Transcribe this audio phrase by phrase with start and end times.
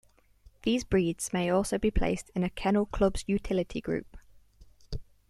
[0.63, 4.17] These breeds may also be placed in a kennel club's Utility Group.